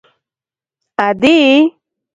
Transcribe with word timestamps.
_ادې!!! 1.05 1.37